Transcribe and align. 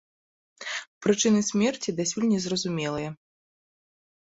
Прычыны 1.07 1.39
смерці 1.51 1.95
дасюль 2.03 2.29
не 2.33 2.43
зразумелыя. 2.49 3.09